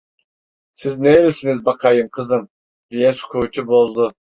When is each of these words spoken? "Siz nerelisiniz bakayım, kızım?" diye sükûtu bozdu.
"Siz 0.73 0.97
nerelisiniz 0.99 1.65
bakayım, 1.65 2.09
kızım?" 2.11 2.49
diye 2.91 3.13
sükûtu 3.13 3.67
bozdu. 3.67 4.13